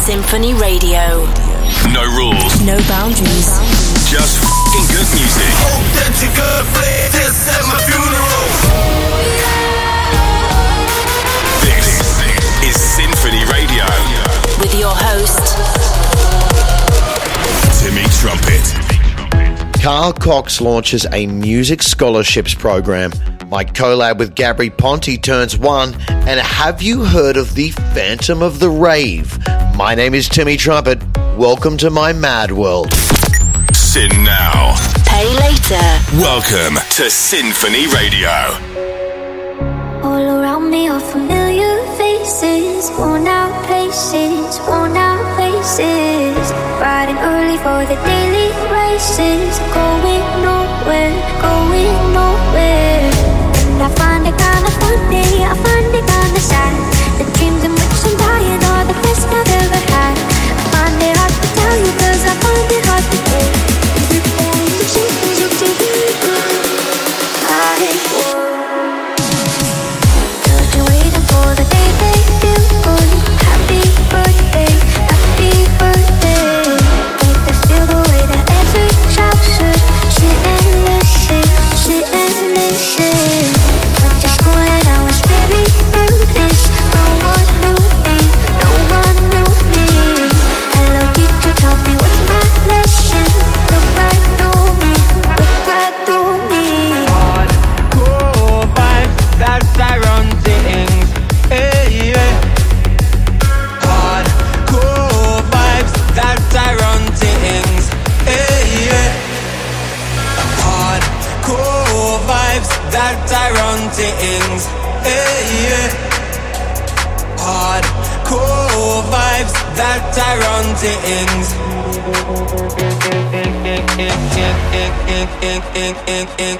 [0.00, 1.26] Sinphony Radio.
[1.92, 2.64] No rules.
[2.64, 3.52] No boundaries.
[4.08, 5.52] Just f***ing good music.
[5.60, 5.84] Hope
[6.34, 8.46] good flick this at my funeral.
[11.60, 11.86] This
[12.64, 13.84] is Sinphony Radio.
[14.58, 15.44] With your host,
[17.82, 19.82] Timmy Trumpet.
[19.82, 23.12] Carl Cox launches a music scholarships program.
[23.48, 25.94] My collab with Gabry Ponte turns one.
[26.08, 29.38] And have you heard of the Phantom of the Rave?
[29.80, 31.02] My name is Timmy Trumpet.
[31.38, 32.92] Welcome to my mad world.
[33.72, 34.76] Sin now.
[35.08, 35.86] pay later.
[36.20, 38.28] Welcome to Sinphony Radio.
[40.04, 46.52] All around me are familiar faces, worn out places, worn out faces.
[46.78, 53.10] Riding early for the daily races, going nowhere, going nowhere.
[53.64, 56.99] And I find it kinda funny, I find it kinda sad.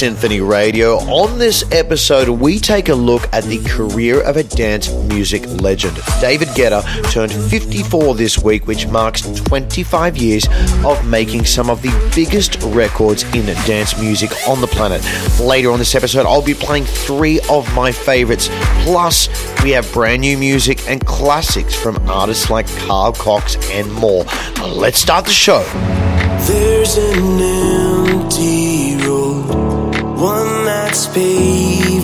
[0.00, 0.94] Sinphony Radio.
[1.10, 5.94] On this episode, we take a look at the career of a dance music legend.
[6.22, 6.82] David Guetta
[7.12, 10.48] turned 54 this week, which marks 25 years
[10.86, 15.02] of making some of the biggest records in dance music on the planet.
[15.38, 18.48] Later on this episode, I'll be playing three of my favorites.
[18.84, 19.28] Plus,
[19.62, 24.24] we have brand new music and classics from artists like Carl Cox and more.
[24.66, 25.62] Let's start the show.
[26.46, 28.79] There's an empty
[31.06, 31.99] that's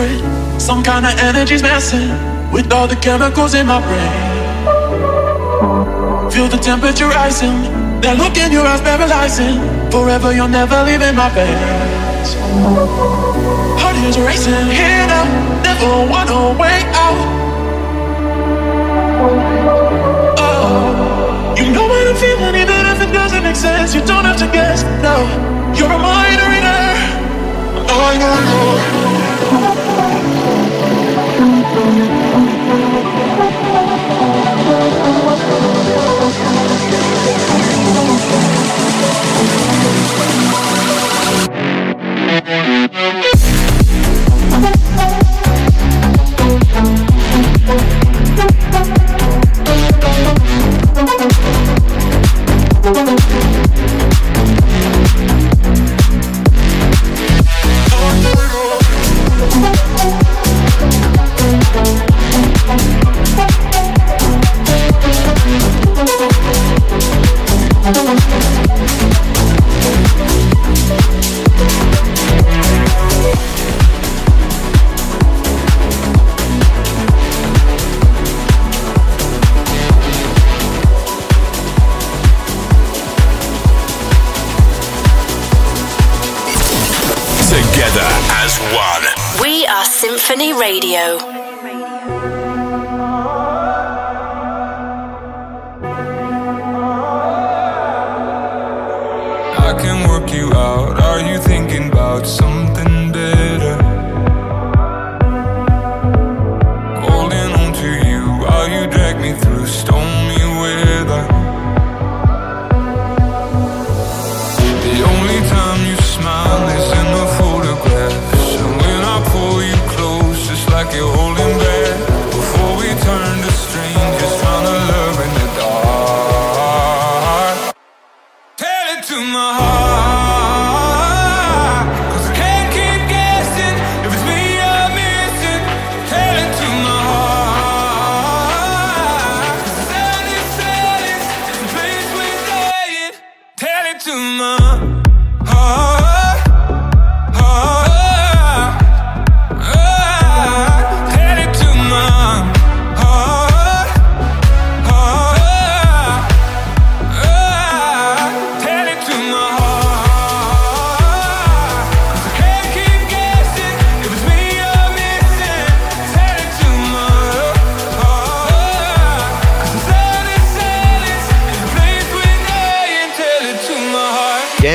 [0.00, 0.60] different.
[0.60, 2.10] Some kind of energy's messing
[2.52, 4.12] with all the chemicals in my brain.
[6.30, 7.78] Feel the temperature rising.
[8.00, 9.60] That look in your eyes paralyzing.
[9.90, 12.34] Forever, you're never leaving my face.
[13.80, 15.24] Heart is racing here now.
[15.62, 17.20] Never want a way out.
[20.38, 23.94] Oh, you know what I'm feeling, even if it doesn't make sense.
[23.94, 24.82] You don't have to guess.
[25.02, 25.28] No,
[25.76, 26.84] you're a mind reader.
[27.92, 28.89] Oh, I know.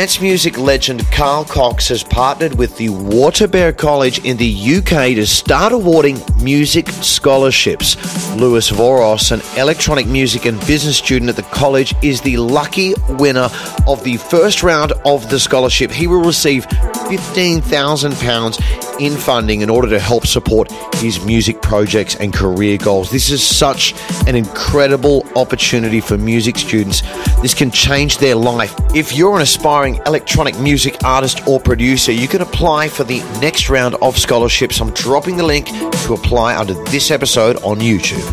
[0.06, 5.26] Dance music legend Carl Cox has partnered with the Waterbear College in the UK to
[5.26, 7.96] start awarding music scholarships.
[8.36, 13.50] Lewis Voros, an electronic music and business student at the college, is the lucky winner
[13.88, 15.90] of the first round of the scholarship.
[15.90, 22.34] He will receive £15,000 in funding in order to help support his music projects and
[22.34, 23.12] career goals.
[23.12, 23.94] This is such
[24.28, 27.02] an incredible opportunity for music students.
[27.42, 28.74] This can change their life.
[28.94, 33.70] If you're an aspiring electronic music artist or producer, you can apply for the next
[33.70, 34.80] round of scholarships.
[34.80, 35.68] I'm dropping the link
[36.06, 38.26] to apply under this episode on YouTube.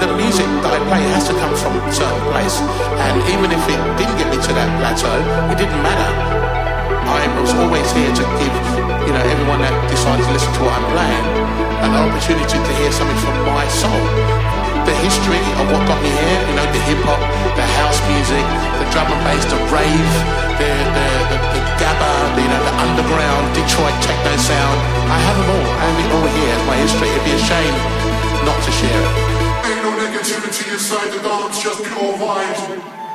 [0.00, 2.60] the music that I play has to come from a certain place.
[3.06, 5.16] And even if it didn't get me to that plateau,
[5.52, 6.10] it didn't matter.
[7.06, 8.54] I was always here to give,
[9.06, 11.46] you know, everyone that decides to listen to what I'm playing
[11.86, 14.45] an opportunity to hear something from my soul.
[14.86, 17.18] The history of what got me here, you know, the hip hop,
[17.58, 18.46] the house music,
[18.78, 20.14] the drum and bass, the rave,
[20.62, 24.78] the the, the, the gabba, the, you know, the underground Detroit techno sound.
[25.10, 25.68] I have them all.
[25.74, 27.10] I have it all here my history.
[27.10, 27.76] It'd be a shame
[28.46, 29.14] not to share it.
[29.66, 33.05] Ain't no negativity inside the dance, just pure vibes.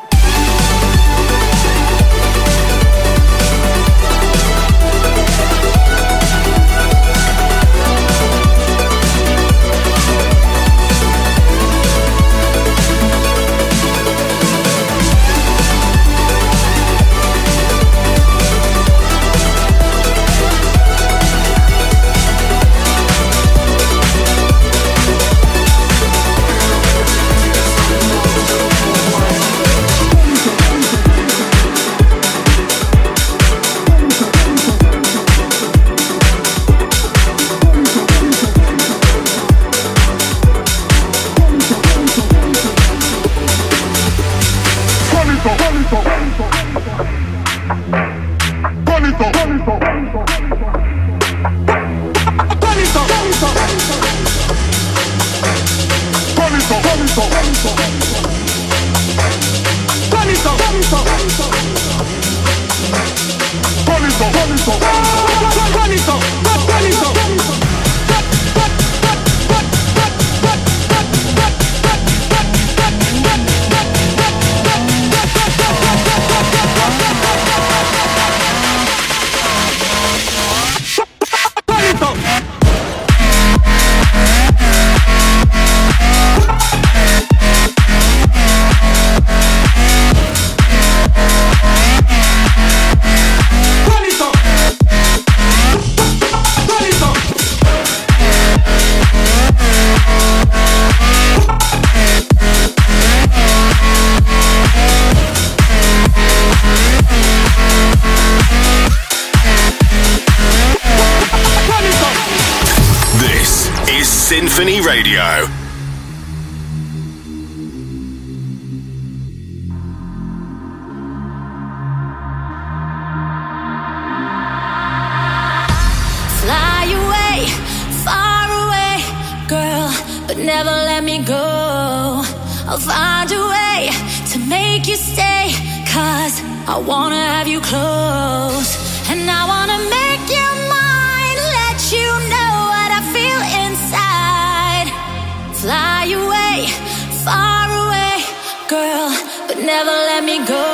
[150.31, 150.70] Me go.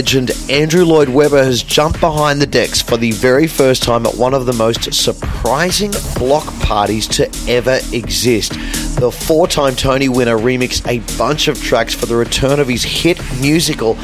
[0.00, 4.14] legend Andrew Lloyd Webber has jumped behind the decks for the very first time at
[4.14, 8.52] one of the most surprising block parties to ever exist.
[8.98, 12.82] The four time Tony winner remixed a bunch of tracks for the return of his
[12.82, 13.94] hit musical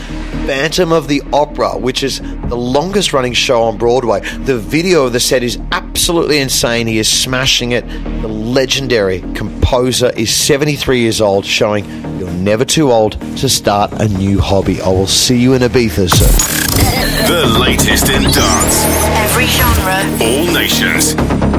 [0.45, 4.21] Phantom of the Opera, which is the longest running show on Broadway.
[4.21, 6.87] The video of the set is absolutely insane.
[6.87, 7.89] He is smashing it.
[8.21, 11.85] The legendary composer is 73 years old, showing
[12.47, 14.81] never too old to start a new hobby.
[14.81, 17.27] I will see you in Ibiza soon.
[17.27, 18.85] The latest in dance.
[19.19, 19.99] Every genre.
[20.23, 21.56] All nations.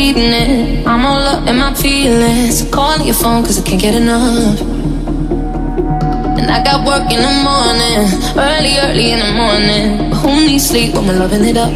[0.00, 0.86] Evening.
[0.86, 2.64] I'm all up in my feelings.
[2.72, 4.58] Calling your phone cause I can't get enough.
[6.38, 10.10] And I got work in the morning, early, early in the morning.
[10.20, 11.70] Who needs sleep when we're loving it up?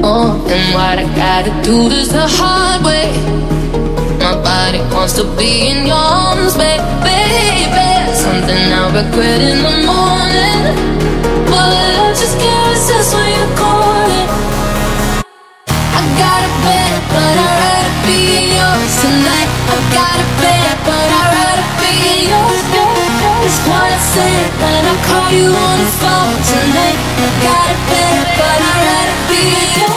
[0.00, 3.10] Oh, and what I gotta do is the hard way.
[4.22, 7.18] My body wants to be in your arms, baby.
[8.14, 10.60] Something I'll regret in the morning.
[11.50, 13.77] But I just can't resist when you call.
[19.94, 21.92] gotta bed, but I'd rather be
[24.88, 26.98] I'll call you on the phone tonight.
[26.98, 29.87] I gotta bed, but I'd rather be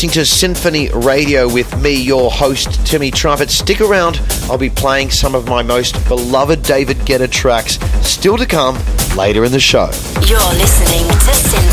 [0.00, 3.50] listening to Sinphony Radio with me, your host, Timmy Trumpet.
[3.50, 8.46] Stick around, I'll be playing some of my most beloved David Guetta tracks still to
[8.46, 8.78] come
[9.14, 9.90] later in the show.
[10.26, 11.69] You're listening to Sinphony.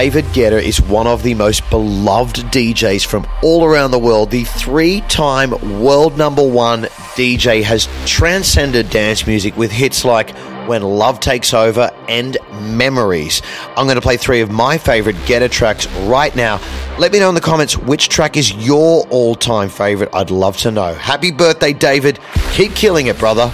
[0.00, 4.30] David Guetta is one of the most beloved DJs from all around the world.
[4.30, 6.84] The three time world number one
[7.16, 10.30] DJ has transcended dance music with hits like
[10.66, 13.42] When Love Takes Over and Memories.
[13.76, 16.62] I'm going to play three of my favorite Guetta tracks right now.
[16.98, 20.08] Let me know in the comments which track is your all time favorite.
[20.14, 20.94] I'd love to know.
[20.94, 22.18] Happy birthday, David.
[22.52, 23.52] Keep killing it, brother.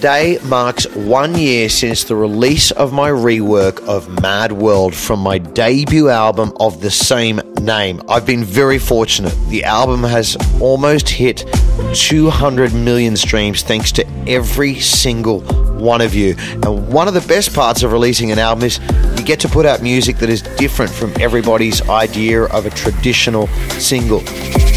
[0.00, 5.36] Today marks one year since the release of my rework of Mad World from my
[5.36, 8.00] debut album of the same name.
[8.08, 9.34] I've been very fortunate.
[9.50, 11.44] The album has almost hit
[11.92, 15.42] 200 million streams thanks to every single
[15.78, 16.34] one of you.
[16.38, 18.80] And one of the best parts of releasing an album is
[19.18, 23.48] you get to put out music that is different from everybody's idea of a traditional
[23.78, 24.20] single.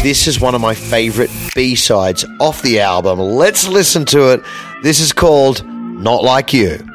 [0.04, 3.18] This is one of my favorite B sides off the album.
[3.18, 4.42] Let's listen to it.
[4.84, 6.93] This is called Not Like You.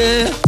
[0.00, 0.39] して。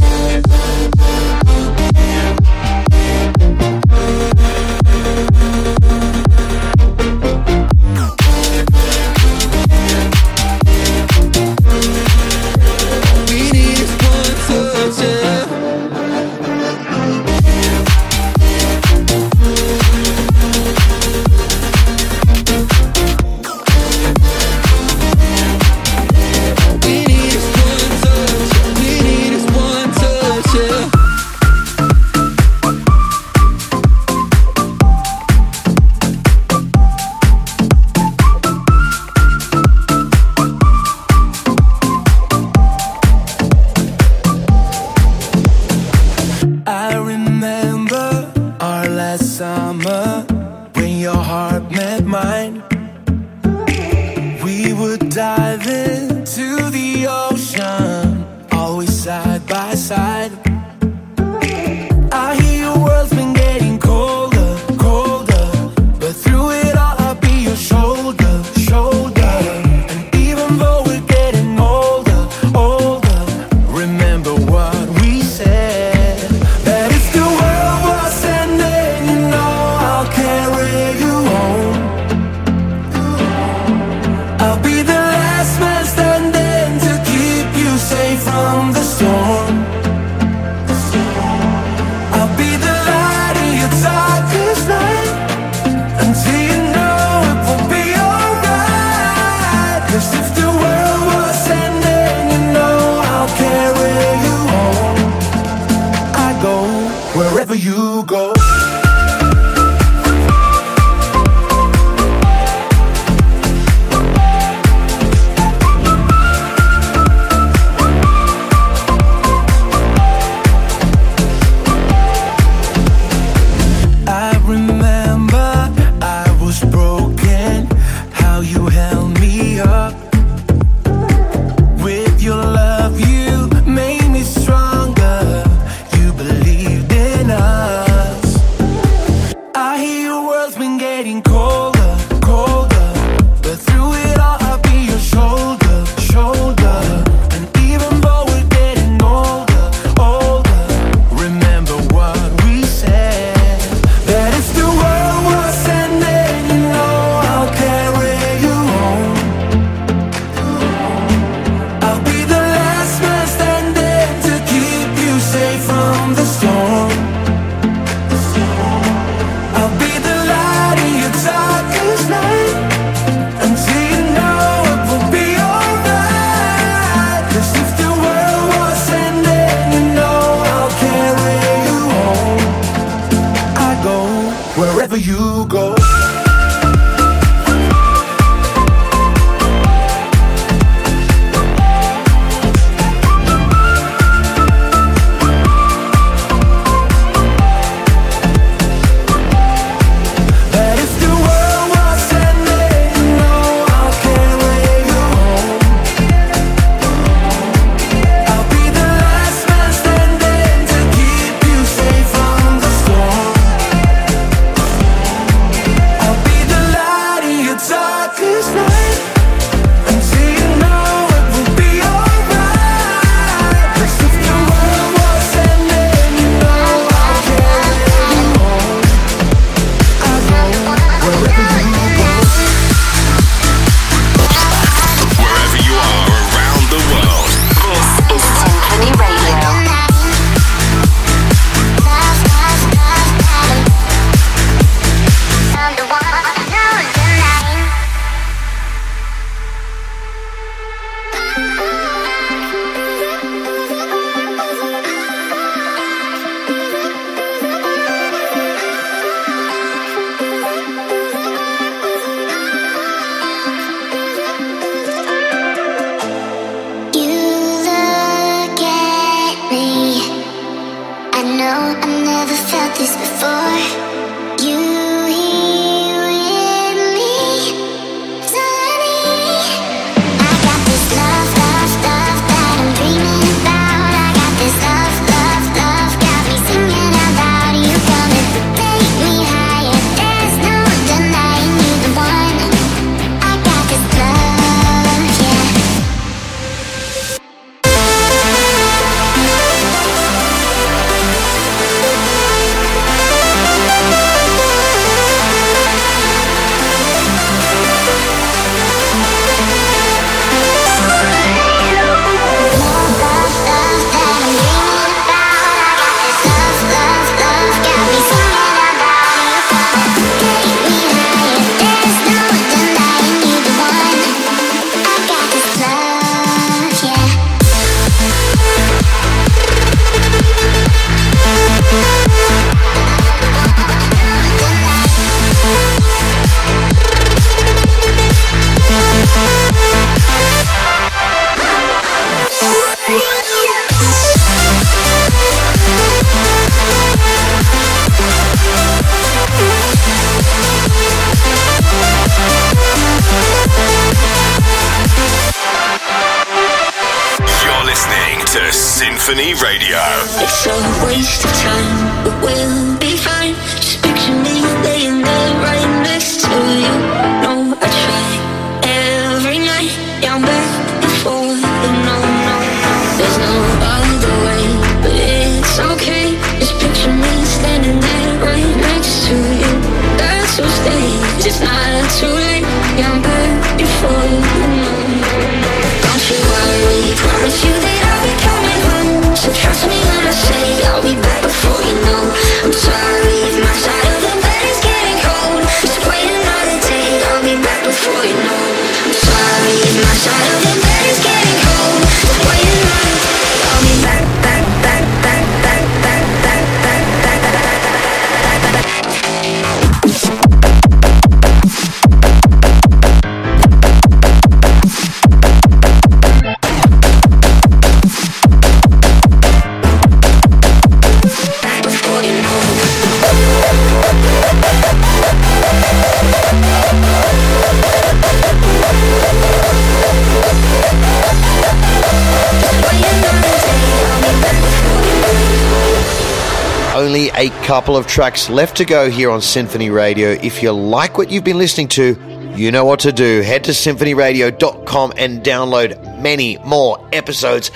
[437.92, 440.12] Tracks left to go here on Sinphony Radio.
[440.12, 441.94] If you like what you've been listening to,
[442.34, 443.20] you know what to do.
[443.20, 447.50] Head to sinphonyradio.com and download many more episodes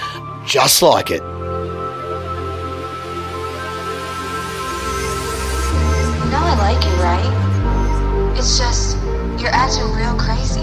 [0.45, 1.23] just like it.
[1.23, 1.27] Know
[6.37, 8.37] I like you, right?
[8.37, 8.99] It's just,
[9.41, 10.61] you're acting real crazy.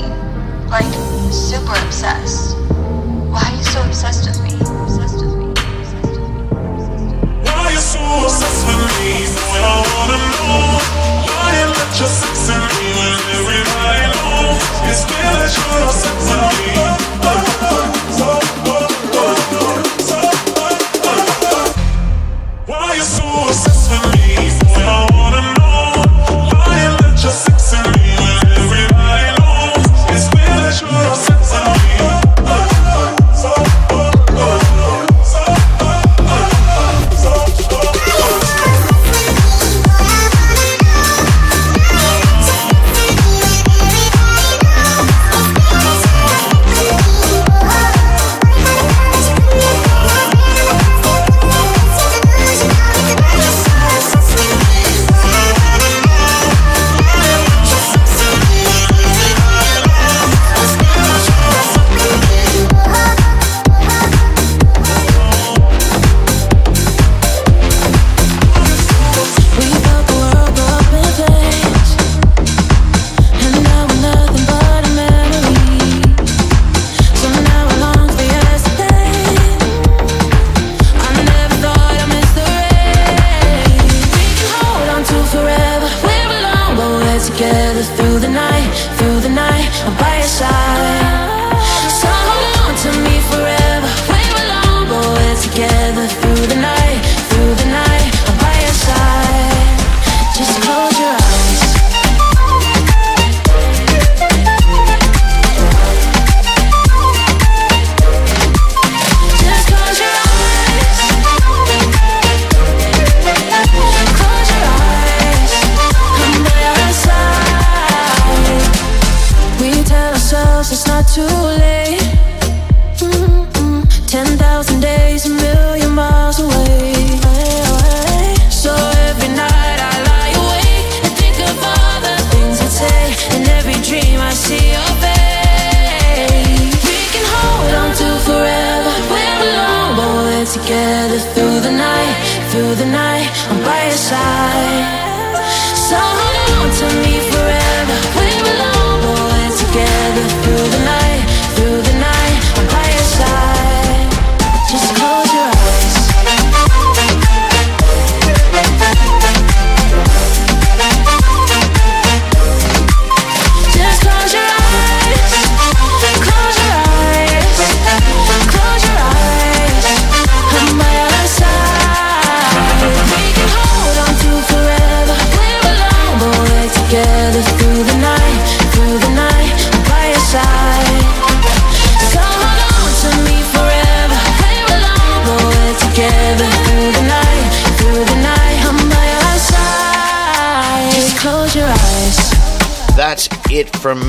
[0.70, 0.94] Like,
[1.34, 2.56] super obsessed.
[2.60, 3.82] Why are you so?
[3.84, 4.54] Obsessed with me?
[12.00, 14.64] Your sex me when everybody knows?
[14.90, 17.63] It's clear that you're obsessed with me.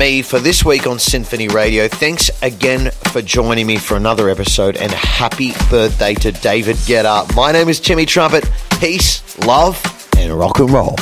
[0.05, 1.87] Me for this week on Sinphony Radio.
[1.87, 7.35] Thanks again for joining me for another episode and happy birthday to David Guetta.
[7.35, 8.47] My name is Timmy Trumpet.
[8.79, 9.81] Peace, love,
[10.15, 10.95] and rock and roll.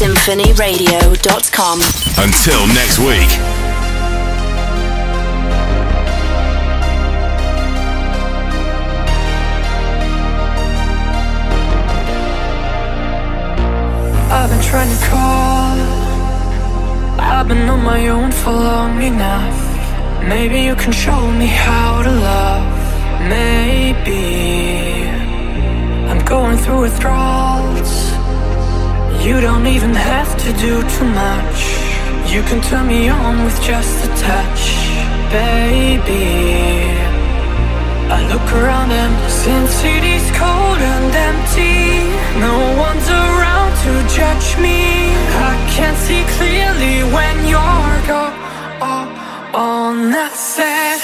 [0.00, 1.80] SinphonyRadio.com.
[2.18, 3.30] Until next week.
[14.32, 15.29] I've been trying to call.
[17.50, 19.58] Been on my own for long enough.
[20.22, 22.78] Maybe you can show me how to love.
[23.36, 24.22] Maybe
[26.10, 27.92] I'm going through withdrawals.
[29.26, 31.58] You don't even have to do too much.
[32.32, 34.62] You can turn me on with just a touch,
[35.38, 36.30] baby.
[38.16, 41.80] I look around and since city's cold and empty,
[42.46, 42.54] no
[42.86, 44.78] one's around to judge me.
[45.50, 48.36] I can't see clearly when you're gone.
[49.52, 50.99] Oh, that's